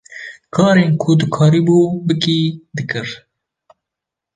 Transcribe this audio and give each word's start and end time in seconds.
Karên 0.55 0.89
ku 1.01 1.09
dikarîbû 1.19 1.79
bikî, 2.07 2.39
dikir. 2.75 3.07